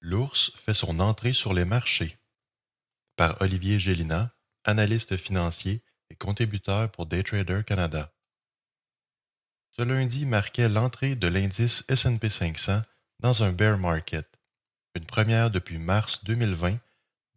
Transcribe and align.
L'ours 0.00 0.52
fait 0.56 0.74
son 0.74 1.00
entrée 1.00 1.32
sur 1.32 1.52
les 1.54 1.64
marchés 1.64 2.18
par 3.16 3.40
Olivier 3.40 3.80
Gélina, 3.80 4.32
analyste 4.64 5.16
financier 5.16 5.82
et 6.08 6.14
contributeur 6.14 6.88
pour 6.90 7.06
Daytrader 7.06 7.62
Canada. 7.66 8.12
Ce 9.76 9.82
lundi 9.82 10.24
marquait 10.24 10.68
l'entrée 10.68 11.16
de 11.16 11.26
l'indice 11.26 11.84
S&P 11.88 12.30
500 12.30 12.82
dans 13.18 13.42
un 13.42 13.52
bear 13.52 13.76
market, 13.76 14.28
une 14.94 15.04
première 15.04 15.50
depuis 15.50 15.78
mars 15.78 16.24
2020, 16.24 16.78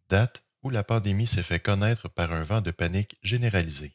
date 0.08 0.42
où 0.62 0.70
la 0.70 0.84
pandémie 0.84 1.26
s'est 1.26 1.42
fait 1.42 1.60
connaître 1.60 2.08
par 2.08 2.32
un 2.32 2.44
vent 2.44 2.60
de 2.60 2.70
panique 2.70 3.18
généralisé. 3.22 3.92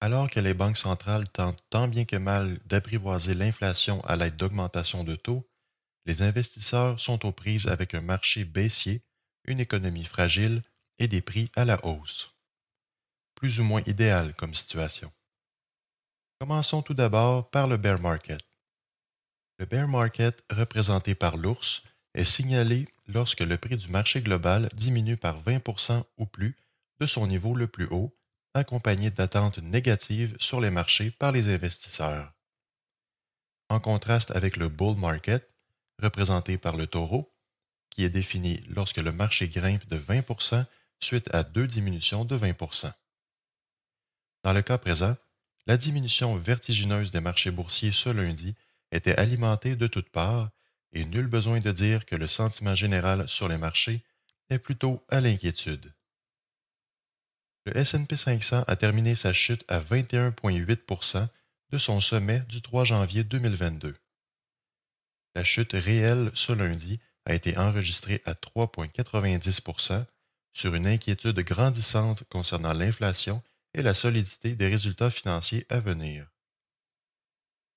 Alors 0.00 0.30
que 0.30 0.40
les 0.40 0.54
banques 0.54 0.76
centrales 0.76 1.28
tentent 1.30 1.62
tant 1.70 1.88
bien 1.88 2.04
que 2.04 2.16
mal 2.16 2.58
d'apprivoiser 2.66 3.34
l'inflation 3.34 4.04
à 4.04 4.16
l'aide 4.16 4.36
d'augmentation 4.36 5.02
de 5.02 5.16
taux, 5.16 5.48
les 6.06 6.22
investisseurs 6.22 6.98
sont 7.00 7.26
aux 7.26 7.32
prises 7.32 7.66
avec 7.66 7.94
un 7.94 8.00
marché 8.00 8.44
baissier, 8.44 9.02
une 9.44 9.60
économie 9.60 10.04
fragile 10.04 10.62
et 10.98 11.08
des 11.08 11.20
prix 11.20 11.50
à 11.56 11.64
la 11.64 11.84
hausse. 11.84 12.32
Plus 13.34 13.60
ou 13.60 13.64
moins 13.64 13.82
idéal 13.86 14.32
comme 14.34 14.54
situation. 14.54 15.12
Commençons 16.38 16.82
tout 16.82 16.94
d'abord 16.94 17.50
par 17.50 17.66
le 17.66 17.76
bear 17.76 18.00
market. 18.00 18.40
Le 19.58 19.66
bear 19.66 19.88
market, 19.88 20.42
représenté 20.50 21.14
par 21.14 21.36
l'ours, 21.36 21.82
est 22.14 22.24
signalé 22.24 22.88
lorsque 23.08 23.40
le 23.40 23.58
prix 23.58 23.76
du 23.76 23.88
marché 23.88 24.20
global 24.20 24.68
diminue 24.74 25.16
par 25.16 25.42
20% 25.42 26.04
ou 26.18 26.26
plus 26.26 26.56
de 27.00 27.06
son 27.06 27.26
niveau 27.26 27.54
le 27.54 27.66
plus 27.66 27.86
haut, 27.90 28.16
accompagné 28.54 29.10
d'attentes 29.10 29.58
négatives 29.58 30.36
sur 30.38 30.60
les 30.60 30.70
marchés 30.70 31.10
par 31.10 31.32
les 31.32 31.52
investisseurs. 31.52 32.32
En 33.68 33.80
contraste 33.80 34.30
avec 34.30 34.56
le 34.56 34.68
bull 34.68 34.96
market, 34.96 35.55
représenté 36.02 36.58
par 36.58 36.76
le 36.76 36.86
taureau, 36.86 37.32
qui 37.90 38.04
est 38.04 38.10
défini 38.10 38.62
lorsque 38.68 38.98
le 38.98 39.12
marché 39.12 39.48
grimpe 39.48 39.86
de 39.88 39.98
20% 39.98 40.64
suite 41.00 41.34
à 41.34 41.42
deux 41.42 41.66
diminutions 41.66 42.24
de 42.24 42.36
20% 42.36 42.92
Dans 44.44 44.52
le 44.52 44.62
cas 44.62 44.78
présent, 44.78 45.16
la 45.66 45.76
diminution 45.76 46.36
vertigineuse 46.36 47.10
des 47.10 47.20
marchés 47.20 47.50
boursiers 47.50 47.92
ce 47.92 48.08
lundi 48.08 48.54
était 48.92 49.16
alimentée 49.16 49.76
de 49.76 49.86
toutes 49.86 50.10
parts 50.10 50.50
et 50.92 51.04
nul 51.04 51.26
besoin 51.26 51.58
de 51.58 51.72
dire 51.72 52.06
que 52.06 52.16
le 52.16 52.26
sentiment 52.26 52.74
général 52.74 53.28
sur 53.28 53.48
les 53.48 53.58
marchés 53.58 54.04
est 54.50 54.58
plutôt 54.58 55.04
à 55.08 55.20
l'inquiétude. 55.20 55.92
Le 57.64 57.76
S&P 57.76 58.16
500 58.16 58.64
a 58.66 58.76
terminé 58.76 59.16
sa 59.16 59.32
chute 59.32 59.64
à 59.66 59.80
21,8% 59.80 61.26
de 61.70 61.78
son 61.78 62.00
sommet 62.00 62.40
du 62.48 62.62
3 62.62 62.84
janvier 62.84 63.24
2022. 63.24 63.96
La 65.36 65.44
chute 65.44 65.74
réelle 65.74 66.30
ce 66.32 66.54
lundi 66.54 66.98
a 67.26 67.34
été 67.34 67.58
enregistrée 67.58 68.22
à 68.24 68.32
3,90% 68.32 70.06
sur 70.54 70.74
une 70.74 70.86
inquiétude 70.86 71.38
grandissante 71.40 72.24
concernant 72.30 72.72
l'inflation 72.72 73.42
et 73.74 73.82
la 73.82 73.92
solidité 73.92 74.56
des 74.56 74.68
résultats 74.68 75.10
financiers 75.10 75.66
à 75.68 75.78
venir. 75.78 76.26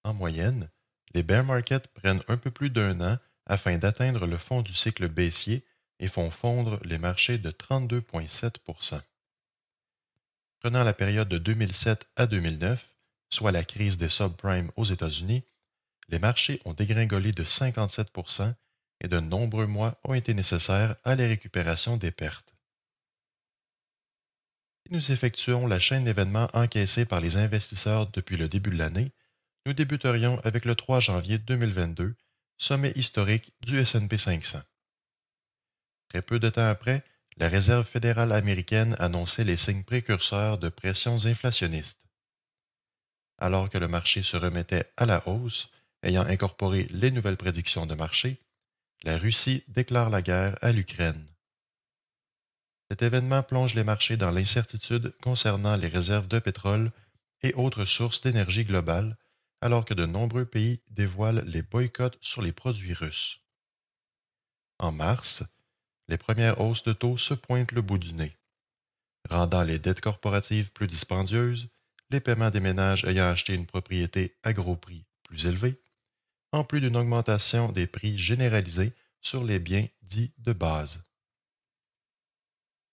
En 0.06 0.14
moyenne, 0.14 0.70
les 1.14 1.22
bear 1.22 1.44
markets 1.44 1.90
prennent 1.94 2.24
un 2.30 2.38
peu 2.38 2.50
plus 2.50 2.70
d'un 2.70 3.02
an 3.02 3.18
afin 3.46 3.78
d'atteindre 3.78 4.26
le 4.26 4.38
fond 4.38 4.62
du 4.62 4.74
cycle 4.74 5.10
baissier 5.10 5.62
et 6.00 6.08
font 6.08 6.32
fondre 6.32 6.80
les 6.86 6.98
marchés 6.98 7.40
de 7.40 7.52
32,7% 7.52 9.02
Prenant 10.62 10.86
la 10.86 10.94
période 10.94 11.28
de 11.28 11.38
2007 11.38 12.08
à 12.16 12.26
2009, 12.26 12.96
soit 13.30 13.52
la 13.52 13.66
crise 13.66 13.98
des 13.98 14.08
subprimes 14.08 14.72
aux 14.78 14.86
États-Unis, 14.86 15.44
les 16.10 16.20
marchés 16.20 16.60
ont 16.66 16.74
dégringolé 16.74 17.32
de 17.32 17.44
57% 17.44 18.54
et 19.02 19.08
de 19.08 19.20
nombreux 19.20 19.68
mois 19.68 20.00
ont 20.04 20.14
été 20.14 20.34
nécessaires 20.34 20.96
à 21.04 21.16
la 21.16 21.28
récupération 21.28 21.98
des 21.98 22.12
pertes. 22.12 22.54
Si 24.86 24.94
nous 24.94 25.12
effectuons 25.12 25.68
la 25.68 25.80
chaîne 25.80 26.06
d'événements 26.06 26.50
encaissés 26.54 27.06
par 27.06 27.22
les 27.22 27.38
investisseurs 27.38 28.08
depuis 28.08 28.38
le 28.38 28.50
début 28.50 28.72
de 28.72 28.78
l'année, 28.78 29.12
nous 29.66 29.74
débuterions 29.74 30.40
avec 30.44 30.66
le 30.66 30.76
3 30.76 31.00
janvier 31.00 31.38
2022, 31.38 32.16
sommet 32.58 32.92
historique 32.96 33.54
du 33.62 33.78
S&P 33.78 34.18
500. 34.18 34.62
Très 36.10 36.22
peu 36.24 36.40
de 36.40 36.50
temps 36.50 36.68
après, 36.68 37.06
la 37.38 37.48
Réserve 37.48 37.86
fédérale 37.86 38.32
américaine 38.32 38.96
annonçait 39.00 39.44
les 39.44 39.58
signes 39.58 39.84
précurseurs 39.84 40.58
de 40.58 40.70
pressions 40.70 41.26
inflationnistes. 41.26 42.04
Alors 43.38 43.70
que 43.70 43.78
le 43.78 43.88
marché 43.88 44.24
se 44.24 44.36
remettait 44.36 44.92
à 44.98 45.06
la 45.06 45.26
hausse, 45.28 45.70
ayant 46.04 46.26
incorporé 46.26 46.88
les 46.92 47.12
nouvelles 47.12 47.38
prédictions 47.38 47.86
de 47.86 47.96
marché, 47.96 48.42
la 49.04 49.18
Russie 49.18 49.64
déclare 49.68 50.10
la 50.10 50.22
guerre 50.22 50.58
à 50.62 50.72
l'Ukraine. 50.72 51.28
Cet 52.90 53.02
événement 53.02 53.44
plonge 53.44 53.76
les 53.76 53.84
marchés 53.84 54.18
dans 54.18 54.32
l'incertitude 54.32 55.14
concernant 55.22 55.76
les 55.76 55.88
réserves 55.88 56.28
de 56.28 56.40
pétrole 56.40 56.92
et 57.44 57.54
autres 57.54 57.86
sources 57.86 58.22
d'énergie 58.22 58.66
globales, 58.66 59.18
alors 59.62 59.86
que 59.86 59.94
de 59.94 60.06
nombreux 60.06 60.46
pays 60.46 60.82
dévoilent 60.92 61.44
les 61.46 61.62
boycotts 61.62 62.18
sur 62.22 62.42
les 62.42 62.52
produits 62.52 62.94
russes. 62.94 63.42
En 64.80 64.92
mars, 64.92 65.44
les 66.08 66.18
premières 66.18 66.62
hausses 66.62 66.84
de 66.84 66.94
taux 66.94 67.18
se 67.18 67.34
pointent 67.34 67.74
le 67.74 67.82
bout 67.82 67.98
du 68.00 68.14
nez, 68.14 68.34
rendant 69.30 69.62
les 69.62 69.80
dettes 69.80 70.02
corporatives 70.02 70.72
plus 70.72 70.88
dispendieuses, 70.88 71.70
les 72.10 72.20
paiements 72.20 72.50
des 72.50 72.60
ménages 72.60 73.06
ayant 73.06 73.30
acheté 73.30 73.54
une 73.54 73.68
propriété 73.68 74.36
à 74.44 74.54
gros 74.54 74.76
prix 74.76 75.06
plus 75.24 75.46
élevés, 75.46 75.80
en 76.52 76.64
plus 76.64 76.82
d'une 76.82 76.98
augmentation 76.98 77.72
des 77.72 77.88
prix 77.88 78.18
généralisés 78.18 78.94
sur 79.22 79.44
les 79.44 79.60
biens 79.60 79.88
dits 80.02 80.34
de 80.40 80.54
base. 80.54 81.04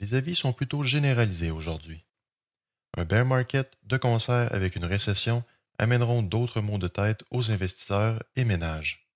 Les 0.00 0.14
avis 0.14 0.34
sont 0.34 0.52
plutôt 0.52 0.82
généralisés 0.82 1.50
aujourd'hui. 1.50 2.04
Un 2.96 3.04
bear 3.04 3.24
market 3.24 3.76
de 3.84 3.96
concert 3.96 4.52
avec 4.52 4.76
une 4.76 4.84
récession 4.84 5.44
amèneront 5.78 6.22
d'autres 6.22 6.60
maux 6.60 6.78
de 6.78 6.88
tête 6.88 7.24
aux 7.30 7.50
investisseurs 7.50 8.22
et 8.36 8.44
ménages. 8.44 9.08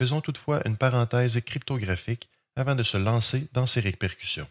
Faisons 0.00 0.20
toutefois 0.20 0.66
une 0.66 0.76
parenthèse 0.76 1.40
cryptographique 1.40 2.28
avant 2.56 2.74
de 2.74 2.82
se 2.82 2.96
lancer 2.96 3.48
dans 3.52 3.66
ces 3.66 3.80
répercussions. 3.80 4.48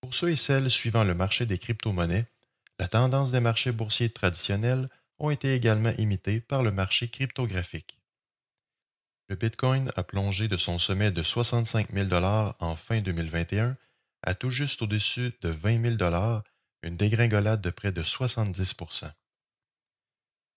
Pour 0.00 0.14
ceux 0.14 0.30
et 0.30 0.36
celles 0.36 0.70
suivant 0.70 1.04
le 1.04 1.14
marché 1.14 1.46
des 1.46 1.58
crypto-monnaies, 1.58 2.26
la 2.78 2.88
tendance 2.88 3.30
des 3.30 3.40
marchés 3.40 3.72
boursiers 3.72 4.10
traditionnels 4.10 4.88
ont 5.18 5.30
été 5.30 5.54
également 5.54 5.92
imités 5.98 6.40
par 6.40 6.62
le 6.62 6.72
marché 6.72 7.08
cryptographique. 7.08 7.98
Le 9.28 9.36
Bitcoin 9.36 9.90
a 9.96 10.04
plongé 10.04 10.48
de 10.48 10.56
son 10.56 10.78
sommet 10.78 11.10
de 11.10 11.22
65 11.22 11.92
000 11.92 12.12
en 12.12 12.76
fin 12.76 13.00
2021 13.00 13.76
à 14.22 14.34
tout 14.34 14.50
juste 14.50 14.82
au-dessus 14.82 15.32
de 15.40 15.48
20 15.48 15.98
000 15.98 16.42
une 16.82 16.96
dégringolade 16.96 17.62
de 17.62 17.70
près 17.70 17.92
de 17.92 18.02
70% 18.02 19.10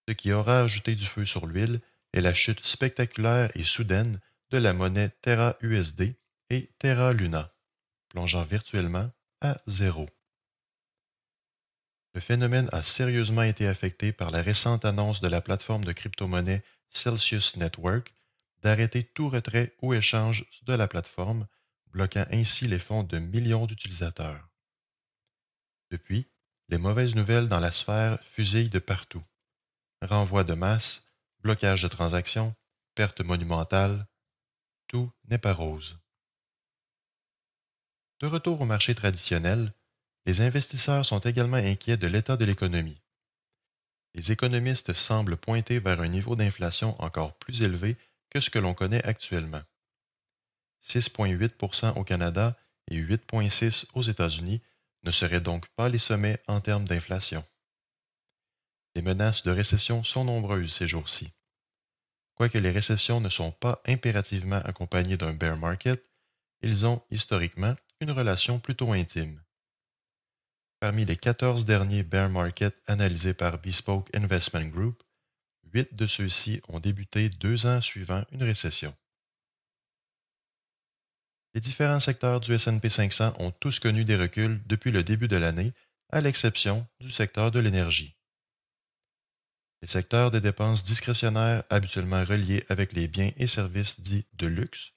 Ce 0.07 0.13
qui 0.13 0.34
aura 0.34 0.62
ajouté 0.62 0.95
du 0.95 1.06
feu 1.06 1.25
sur 1.25 1.47
l'huile 1.47 1.79
est 2.13 2.22
la 2.22 2.34
chute 2.34 2.66
spectaculaire 2.66 3.50
et 3.56 3.63
soudaine 3.63 4.19
de 4.51 4.57
la 4.57 4.74
monnaie 4.74 5.10
Terra 5.21 5.56
USD 5.62 6.15
et 6.50 6.69
Terra 6.80 7.13
Luna, 7.13 7.50
plongeant 8.10 8.44
virtuellement 8.44 9.10
à 9.42 9.57
zéro. 9.68 10.10
Le 12.18 12.22
phénomène 12.22 12.68
a 12.72 12.81
sérieusement 12.81 13.44
été 13.44 13.68
affecté 13.68 14.12
par 14.12 14.31
la 14.31 14.42
récente 14.42 14.86
annonce 14.86 15.22
de 15.22 15.28
la 15.28 15.40
plateforme 15.40 15.86
de 15.86 15.92
crypto-monnaie 15.92 16.64
Celsius 16.90 17.58
Network 17.58 18.12
d'arrêter 18.64 19.04
tout 19.04 19.30
retrait 19.30 19.75
ou 19.84 19.94
échange 19.94 20.50
de 20.64 20.74
la 20.74 20.88
plateforme, 20.88 21.46
bloquant 21.92 22.25
ainsi 22.31 22.68
les 22.68 22.80
fonds 22.80 23.04
de 23.04 23.19
millions 23.19 23.68
d'utilisateurs. 23.68 24.50
Depuis, 25.92 26.28
les 26.69 26.80
mauvaises 26.80 27.14
nouvelles 27.14 27.48
dans 27.48 27.60
la 27.60 27.69
sphère 27.69 28.18
fusillent 28.24 28.70
de 28.70 28.80
partout. 28.80 29.24
Renvoi 30.02 30.44
de 30.44 30.56
masse, 30.56 31.06
blocage 31.42 31.84
de 31.84 31.88
transactions, 31.88 32.56
perte 32.96 33.22
monumentale, 33.22 34.08
tout 34.88 35.12
n'est 35.25 35.38
pas 35.38 35.54
rose. 35.54 36.00
De 38.22 38.25
retour 38.25 38.60
au 38.60 38.66
marché 38.66 38.96
traditionnel, 38.96 39.72
les 40.27 40.41
investisseurs 40.41 41.06
sont 41.06 41.19
également 41.19 41.56
inquiets 41.56 41.95
de 41.95 42.06
l'état 42.06 42.35
de 42.35 42.44
l'économie. 42.44 43.01
les 44.13 44.33
économistes 44.33 44.91
semblent 44.91 45.38
pointer 45.38 45.79
vers 45.79 46.01
un 46.01 46.09
niveau 46.09 46.35
d'inflation 46.35 47.01
encore 47.01 47.38
plus 47.38 47.62
élevé 47.62 47.95
que 48.29 48.41
ce 48.41 48.50
que 48.50 48.59
l'on 48.59 48.74
connaît 48.74 49.06
actuellement. 49.06 49.62
6,8% 50.83 51.97
au 51.97 52.03
Canada 52.03 52.57
et 52.91 53.01
8,6% 53.01 53.85
aux 53.94 54.01
États-Unis 54.01 54.62
ne 55.03 55.12
seraient 55.12 55.39
donc 55.39 55.65
pas 55.77 55.88
les 55.88 55.97
sommets 55.97 56.38
en 56.47 56.59
termes 56.59 56.85
d'inflation. 56.85 57.44
Les 58.95 59.01
menaces 59.01 59.44
de 59.44 59.51
récession 59.51 60.03
sont 60.03 60.25
nombreuses 60.25 60.74
ces 60.74 60.89
jours-ci. 60.89 61.31
Quoique 62.35 62.57
les 62.57 62.71
récessions 62.71 63.21
ne 63.21 63.29
sont 63.29 63.53
pas 63.53 63.81
impérativement 63.85 64.62
accompagnées 64.65 65.15
d'un 65.15 65.33
bear 65.33 65.56
market, 65.56 66.03
ils 66.62 66.85
ont 66.85 67.01
historiquement 67.12 67.75
une 68.01 68.12
relation 68.12 68.59
plutôt 68.59 68.91
intime. 68.91 69.41
Parmi 70.79 71.06
les 71.06 71.18
14 71.18 71.65
derniers 71.65 72.03
bear 72.03 72.29
markets 72.29 72.77
analysés 72.85 73.33
par 73.33 73.59
Bespoke 73.59 74.15
Investment 74.15 74.68
Group, 74.68 75.01
huit 75.74 75.95
de 75.95 76.06
ceux-ci 76.06 76.62
ont 76.69 76.79
débuté 76.79 77.29
deux 77.29 77.65
ans 77.65 77.81
suivant 77.81 78.24
une 78.31 78.44
récession. 78.44 78.95
Les 81.56 81.62
différents 81.62 82.00
secteurs 82.00 82.39
du 82.39 82.53
S&P 82.53 82.89
500 82.91 83.33
ont 83.39 83.50
tous 83.50 83.79
connu 83.79 84.06
des 84.06 84.15
reculs 84.15 84.62
depuis 84.68 84.91
le 84.91 85.03
début 85.03 85.27
de 85.27 85.38
l'année, 85.38 85.74
à 86.12 86.21
l'exception 86.21 86.88
du 87.00 87.09
secteur 87.09 87.51
de 87.51 87.59
l'énergie. 87.59 88.15
Les 89.81 89.88
secteurs 89.88 90.29
des 90.29 90.41
dépenses 90.41 90.83
discrétionnaires 90.83 91.63
habituellement 91.71 92.24
reliés 92.24 92.63
avec 92.69 92.94
les 92.94 93.07
biens 93.07 93.31
et 93.38 93.47
services 93.47 94.00
dits 94.00 94.27
de 94.33 94.45
luxe 94.45 94.94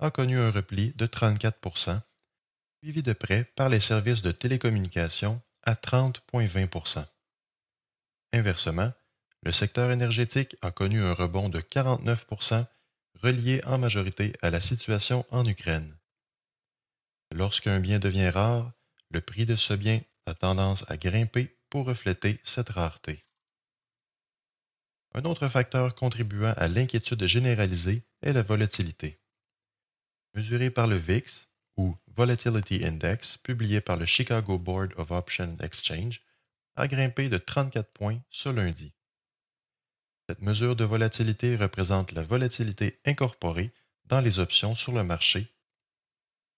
ont 0.00 0.10
connu 0.10 0.38
un 0.38 0.50
repli 0.50 0.92
de 0.94 1.04
34 1.04 2.07
suivi 2.82 3.02
de 3.02 3.12
près 3.12 3.44
par 3.56 3.68
les 3.68 3.80
services 3.80 4.22
de 4.22 4.30
télécommunications 4.30 5.42
à 5.64 5.74
30,20% 5.74 7.04
Inversement, 8.32 8.92
le 9.42 9.52
secteur 9.52 9.90
énergétique 9.90 10.56
a 10.62 10.70
connu 10.70 11.02
un 11.02 11.12
rebond 11.12 11.48
de 11.48 11.60
49% 11.60 12.64
relié 13.14 13.60
en 13.64 13.78
majorité 13.78 14.32
à 14.42 14.50
la 14.50 14.60
situation 14.60 15.26
en 15.30 15.44
Ukraine. 15.44 15.96
Lorsqu'un 17.34 17.80
bien 17.80 17.98
devient 17.98 18.30
rare, 18.30 18.72
le 19.10 19.20
prix 19.20 19.44
de 19.44 19.56
ce 19.56 19.74
bien 19.74 20.00
a 20.26 20.34
tendance 20.34 20.84
à 20.88 20.96
grimper 20.96 21.58
pour 21.70 21.86
refléter 21.86 22.40
cette 22.44 22.68
rareté. 22.68 23.24
Un 25.14 25.24
autre 25.24 25.48
facteur 25.48 25.94
contribuant 25.94 26.54
à 26.56 26.68
l'inquiétude 26.68 27.26
généralisée 27.26 28.04
est 28.22 28.32
la 28.32 28.42
volatilité. 28.42 29.18
Mesurée 30.34 30.70
par 30.70 30.86
le 30.86 30.96
VIX, 30.96 31.47
ou 31.78 31.96
Volatility 32.08 32.84
Index, 32.84 33.38
publié 33.38 33.80
par 33.80 33.96
le 33.96 34.04
Chicago 34.04 34.58
Board 34.58 34.92
of 34.96 35.12
Option 35.12 35.56
Exchange, 35.60 36.20
a 36.76 36.88
grimpé 36.88 37.28
de 37.28 37.38
34 37.38 37.90
points 37.92 38.20
ce 38.30 38.48
lundi. 38.48 38.92
Cette 40.28 40.42
mesure 40.42 40.76
de 40.76 40.84
volatilité 40.84 41.56
représente 41.56 42.12
la 42.12 42.22
volatilité 42.22 43.00
incorporée 43.06 43.72
dans 44.04 44.20
les 44.20 44.40
options 44.40 44.74
sur 44.74 44.92
le 44.92 45.04
marché. 45.04 45.46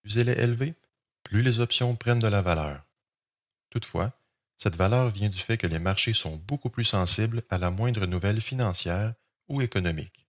Plus 0.03 0.19
elle 0.19 0.31
est 0.31 0.43
élevée, 0.43 0.75
plus 1.23 1.43
les 1.43 1.61
options 1.61 1.95
prennent 1.95 2.19
de 2.19 2.27
la 2.27 2.43
valeur. 2.43 2.83
Toutefois, 3.69 4.13
cette 4.57 4.77
valeur 4.77 5.11
vient 5.11 5.29
du 5.29 5.39
fait 5.39 5.59
que 5.59 5.67
les 5.67 5.79
marchés 5.79 6.15
sont 6.15 6.37
beaucoup 6.37 6.71
plus 6.71 6.85
sensibles 6.85 7.43
à 7.51 7.59
la 7.59 7.71
moindre 7.71 8.07
nouvelle 8.07 8.41
financière 8.41 9.15
ou 9.49 9.61
économique. 9.61 10.27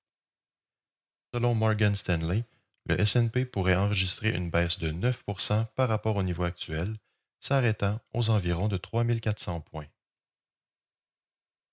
Selon 1.34 1.56
Morgan 1.56 1.96
Stanley, 1.96 2.44
le 2.86 3.00
S&P 3.00 3.46
pourrait 3.46 3.76
enregistrer 3.76 4.36
une 4.36 4.50
baisse 4.50 4.80
de 4.80 4.92
9% 4.92 5.66
par 5.76 5.90
rapport 5.90 6.16
au 6.16 6.24
niveau 6.24 6.44
actuel, 6.44 6.98
s'arrêtant 7.40 8.00
aux 8.14 8.30
environs 8.30 8.68
de 8.68 8.78
3400 8.78 9.62
points. 9.62 9.88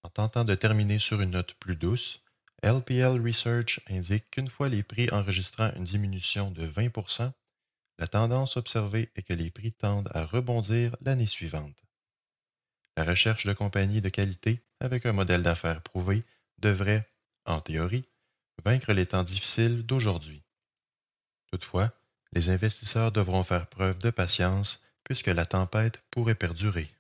En 0.03 0.11
tentant 0.11 0.45
de 0.45 0.55
terminer 0.55 0.99
sur 0.99 1.21
une 1.21 1.33
note 1.33 1.55
plus 1.55 1.77
douce, 1.77 2.23
LPL 2.63 3.21
Research 3.25 3.81
indique 3.89 4.31
qu'une 4.31 4.49
fois 4.49 4.69
les 4.69 4.83
prix 4.83 5.11
enregistrant 5.11 5.73
une 5.77 5.85
diminution 5.85 6.51
de 6.51 6.67
20% 6.67 7.33
la 7.99 8.07
tendance 8.07 8.57
observée 8.57 9.11
est 9.17 9.23
que 9.23 9.33
les 9.33 9.51
prix 9.51 9.73
tendent 9.73 10.11
à 10.15 10.25
rebondir 10.25 10.95
l'année 11.01 11.27
suivante. 11.27 11.77
La 12.97 13.05
recherche 13.05 13.45
de 13.45 13.53
compagnies 13.53 14.01
de 14.01 14.09
qualité 14.09 14.63
avec 14.81 15.05
un 15.05 15.13
modèle 15.13 15.43
d'affaires 15.43 15.83
prouvé 15.83 16.25
devrait, 16.59 17.09
en 17.45 17.61
théorie, 17.61 18.09
vaincre 18.65 18.93
les 18.93 19.07
temps 19.07 19.25
difficiles 19.25 19.85
d'aujourd'hui. 19.85 20.43
Toutefois, 21.51 21.91
les 22.33 22.51
investisseurs 22.51 23.13
devront 23.13 23.43
faire 23.43 23.67
preuve 23.67 23.99
de 23.99 24.11
patience 24.11 24.83
puisque 25.05 25.29
la 25.29 25.47
tempête 25.47 26.03
pourrait 26.11 26.35
perdurer. 26.35 26.91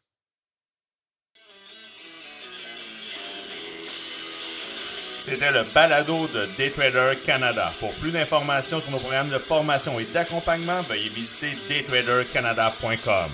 C'était 5.21 5.53
le 5.53 5.65
balado 5.75 6.27
de 6.29 6.47
Daytrader 6.57 7.19
Canada. 7.23 7.71
Pour 7.81 7.93
plus 7.97 8.11
d'informations 8.11 8.81
sur 8.81 8.91
nos 8.91 8.99
programmes 8.99 9.29
de 9.29 9.37
formation 9.37 10.01
et 10.01 10.07
d'accompagnement, 10.07 10.81
veuillez 10.83 11.11
visiter 11.11 11.55
daytradercanada.com. 11.69 13.31